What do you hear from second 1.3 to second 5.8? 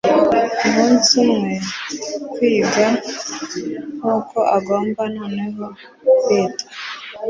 umwe, kigwa, nkuko agomba noneho